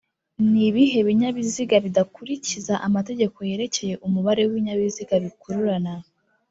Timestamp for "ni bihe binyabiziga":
0.51-1.75